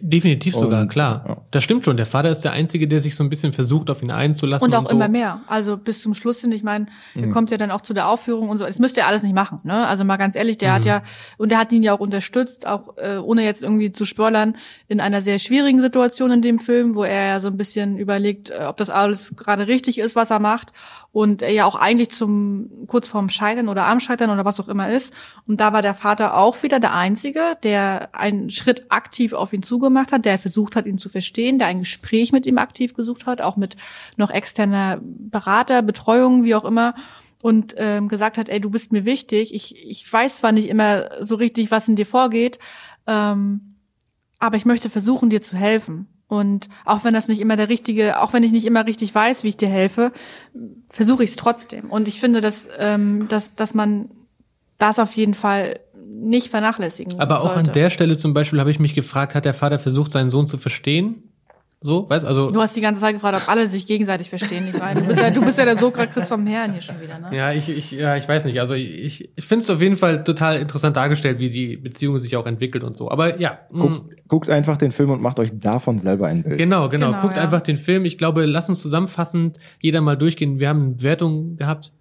[0.00, 1.24] Definitiv sogar, Und, klar.
[1.28, 1.36] ja.
[1.50, 1.96] Das stimmt schon.
[1.96, 4.66] Der Vater ist der Einzige, der sich so ein bisschen versucht, auf ihn einzulassen.
[4.66, 4.94] Und auch so.
[4.96, 5.40] immer mehr.
[5.46, 7.24] Also bis zum Schluss hin, ich meine, Mhm.
[7.24, 8.64] er kommt ja dann auch zu der Aufführung und so.
[8.64, 9.86] Das müsste er alles nicht machen, ne?
[9.86, 10.88] Also mal ganz ehrlich, der hat Mhm.
[10.88, 11.02] ja,
[11.38, 14.56] und der hat ihn ja auch unterstützt, auch äh, ohne jetzt irgendwie zu spoilern,
[14.88, 18.50] in einer sehr schwierigen Situation in dem Film, wo er ja so ein bisschen überlegt,
[18.50, 20.72] äh, ob das alles gerade richtig ist, was er macht.
[21.12, 24.68] Und er ja auch eigentlich zum kurz vorm Scheitern oder am Scheitern oder was auch
[24.68, 25.14] immer ist.
[25.46, 29.62] Und da war der Vater auch wieder der Einzige, der einen Schritt aktiv auf ihn
[29.66, 33.26] zugemacht hat, der versucht hat, ihn zu verstehen, der ein Gespräch mit ihm aktiv gesucht
[33.26, 33.76] hat, auch mit
[34.16, 36.94] noch externer Berater, Betreuung, wie auch immer.
[37.42, 39.54] Und ähm, gesagt hat, ey, du bist mir wichtig.
[39.54, 42.58] Ich, ich weiß zwar nicht immer so richtig, was in dir vorgeht,
[43.06, 43.76] ähm,
[44.38, 46.08] aber ich möchte versuchen, dir zu helfen.
[46.28, 49.44] Und auch wenn das nicht immer der richtige, auch wenn ich nicht immer richtig weiß,
[49.44, 50.12] wie ich dir helfe,
[50.88, 51.90] versuche ich es trotzdem.
[51.90, 54.10] Und ich finde, dass, ähm, dass, dass man
[54.78, 57.70] das auf jeden Fall nicht vernachlässigen Aber auch sollte.
[57.70, 60.46] an der Stelle zum Beispiel habe ich mich gefragt, hat der Vater versucht, seinen Sohn
[60.46, 61.22] zu verstehen?
[61.82, 62.50] So, weißt also.
[62.50, 64.64] Du hast die ganze Zeit gefragt, ob alle sich gegenseitig verstehen.
[64.72, 67.18] Ich meine, du bist ja, du bist ja der Sokrates vom Herrn hier schon wieder,
[67.18, 67.36] ne?
[67.36, 68.58] Ja, ich, ich, ja, ich weiß nicht.
[68.60, 72.34] Also ich, ich finde es auf jeden Fall total interessant dargestellt, wie die Beziehung sich
[72.36, 73.10] auch entwickelt und so.
[73.10, 76.58] Aber ja, mh, Guckt, guckt einfach den Film und macht euch davon selber ein Bild.
[76.58, 77.08] genau, genau.
[77.08, 77.42] Genau, Guckt ja.
[77.42, 78.06] einfach den Film.
[78.06, 80.58] Ich glaube, lass uns zusammenfassend jeder mal durchgehen.
[80.58, 81.92] Wir haben Wertungen gehabt.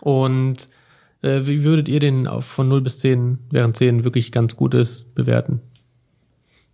[0.00, 0.68] Und
[1.26, 4.74] äh, wie würdet ihr den auf von 0 bis 10, während 10 wirklich ganz gut
[4.74, 5.60] ist, bewerten?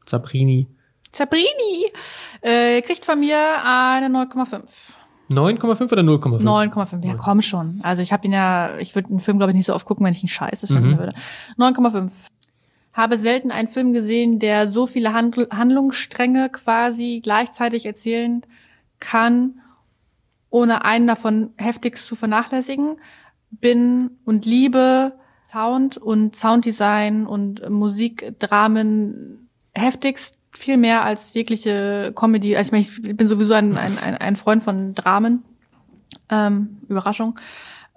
[0.07, 0.69] Sabrini.
[1.13, 1.93] Zabrini
[2.41, 4.63] äh, kriegt von mir eine 9,5.
[5.31, 6.43] 9,5 oder 0,5?
[6.43, 7.81] 9,5, ja komm schon.
[7.83, 10.05] Also ich habe ihn ja, ich würde einen Film, glaube ich, nicht so oft gucken,
[10.05, 10.99] wenn ich ihn scheiße finden Mhm.
[10.99, 11.13] würde.
[11.59, 12.11] 9,5.
[12.93, 18.43] Habe selten einen Film gesehen, der so viele Handl Handlungsstränge quasi gleichzeitig erzählen
[19.01, 19.61] kann,
[20.51, 22.97] ohne einen davon heftigst zu vernachlässigen.
[23.53, 25.13] Bin und liebe
[25.45, 32.57] Sound und Sounddesign und Musikdramen heftigst viel mehr als jegliche Comedy.
[32.57, 35.45] Also ich, meine, ich bin sowieso ein, ein, ein Freund von Dramen.
[36.29, 37.39] Ähm, Überraschung.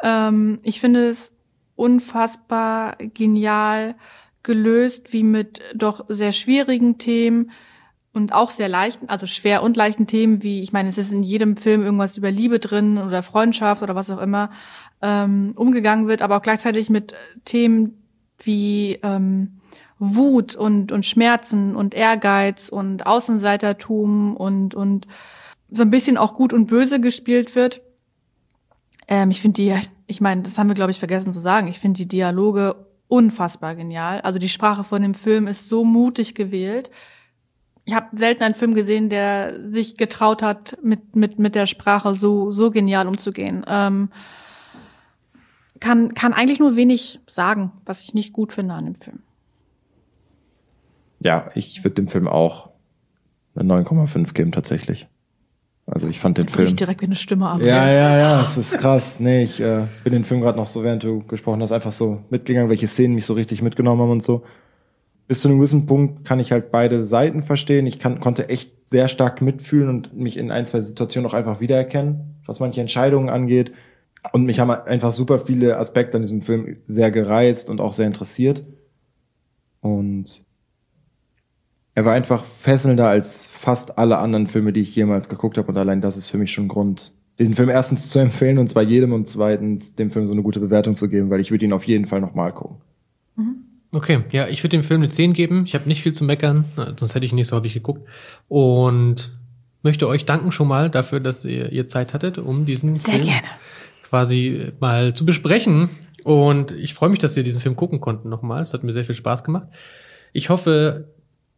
[0.02, 1.34] Ähm, ich finde es
[1.76, 3.96] unfassbar genial
[4.44, 7.52] gelöst, wie mit doch sehr schwierigen Themen
[8.15, 11.21] und auch sehr leichten, also schwer und leichten Themen, wie, ich meine, es ist in
[11.21, 14.49] jedem Film irgendwas über Liebe drin oder Freundschaft oder was auch immer,
[15.01, 18.01] ähm, umgegangen wird, aber auch gleichzeitig mit Themen
[18.39, 19.60] wie ähm,
[19.99, 25.08] Wut und, und Schmerzen und Ehrgeiz und Außenseitertum und, und
[25.69, 27.82] so ein bisschen auch gut und böse gespielt wird.
[29.08, 29.75] Ähm, ich finde die,
[30.08, 31.67] ich meine, das haben wir, glaube ich, vergessen zu sagen.
[31.67, 32.75] Ich finde die Dialoge
[33.08, 34.21] unfassbar genial.
[34.21, 36.89] Also die Sprache von dem Film ist so mutig gewählt.
[37.86, 42.15] Ich habe selten einen Film gesehen, der sich getraut hat, mit, mit, mit der Sprache
[42.15, 43.63] so, so genial umzugehen.
[43.67, 44.10] Ähm,
[45.80, 49.19] kann, kann eigentlich nur wenig sagen, was ich nicht gut finde an dem Film.
[51.19, 52.69] Ja, ich würde dem Film auch
[53.56, 55.08] eine 9,5 geben tatsächlich.
[55.88, 56.67] Also ich fand den Film.
[56.67, 57.62] Ich direkt wie eine Stimme ab.
[57.62, 59.19] Ja, ja, ja, es ist krass.
[59.19, 62.24] Nee, ich äh, bin den Film gerade noch so, während du gesprochen hast, einfach so
[62.32, 64.43] mitgegangen, welche Szenen mich so richtig mitgenommen haben und so.
[65.27, 67.88] Bis zu einem gewissen Punkt kann ich halt beide Seiten verstehen.
[67.88, 71.59] Ich kann, konnte echt sehr stark mitfühlen und mich in ein, zwei Situationen auch einfach
[71.59, 73.71] wiedererkennen, was manche Entscheidungen angeht.
[74.33, 78.07] Und mich haben einfach super viele Aspekte an diesem Film sehr gereizt und auch sehr
[78.07, 78.63] interessiert.
[79.81, 80.43] Und
[81.95, 85.69] er war einfach fesselnder als fast alle anderen Filme, die ich jemals geguckt habe.
[85.69, 88.83] Und allein das ist für mich schon Grund, den Film erstens zu empfehlen und zwar
[88.83, 91.73] jedem und zweitens dem Film so eine gute Bewertung zu geben, weil ich würde ihn
[91.73, 92.77] auf jeden Fall nochmal gucken.
[93.35, 93.64] Mhm.
[93.95, 95.63] Okay, ja, ich würde dem Film eine 10 geben.
[95.65, 96.65] Ich habe nicht viel zu meckern,
[96.99, 98.05] sonst hätte ich nicht so häufig geguckt.
[98.49, 99.31] Und
[99.84, 103.27] möchte euch danken schon mal dafür, dass ihr, ihr Zeit hattet, um diesen Sehr Film
[103.27, 103.47] gerne.
[104.10, 105.91] quasi mal zu besprechen.
[106.25, 108.62] Und ich freue mich, dass wir diesen Film gucken konnten nochmal.
[108.62, 109.67] Es hat mir sehr viel Spaß gemacht.
[110.34, 111.08] Ich hoffe,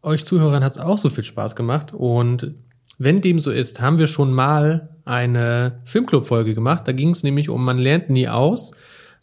[0.04, 1.91] euch Zuhörern hat es auch so viel Spaß gemacht.
[1.91, 2.54] Und
[3.00, 6.88] wenn dem so ist, haben wir schon mal eine Filmclub-Folge gemacht.
[6.88, 8.73] Da ging es nämlich um Man lernt nie aus.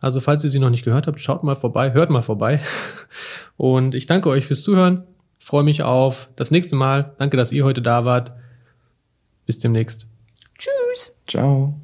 [0.01, 2.61] Also falls ihr sie noch nicht gehört habt, schaut mal vorbei, hört mal vorbei.
[3.57, 5.05] Und ich danke euch fürs Zuhören.
[5.39, 7.15] Freue mich auf das nächste Mal.
[7.19, 8.33] Danke, dass ihr heute da wart.
[9.47, 10.07] Bis demnächst.
[10.59, 11.15] Tschüss.
[11.27, 11.75] Ciao.